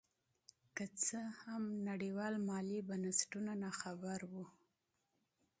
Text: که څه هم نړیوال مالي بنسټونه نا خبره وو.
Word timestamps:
که 0.75 0.85
څه 1.03 1.19
هم 1.41 1.63
نړیوال 1.89 2.33
مالي 2.49 2.79
بنسټونه 2.89 3.51
نا 3.61 3.71
خبره 3.81 4.25
وو. 4.33 4.45